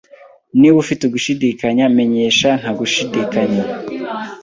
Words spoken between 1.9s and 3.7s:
menyesha ntagushidikanya.